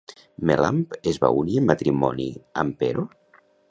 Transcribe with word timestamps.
Melamp 0.49 0.95
es 1.13 1.21
va 1.25 1.31
unir 1.43 1.61
en 1.63 1.69
matrimoni 1.69 2.29
amb 2.65 2.83
Pero? 2.85 3.09